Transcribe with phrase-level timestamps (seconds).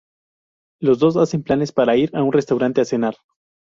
[0.81, 3.17] Los dos hacen planes para ir a un restaurante a cenar.